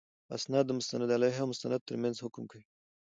اِسناد 0.37 0.63
د 0.67 0.71
مسندالیه 0.79 1.39
او 1.41 1.47
مسند 1.51 1.79
تر 1.87 1.95
منځ 2.03 2.15
حکم 2.25 2.43
کوي. 2.51 2.63